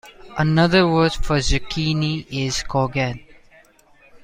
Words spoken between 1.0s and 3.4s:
for zucchini is courgette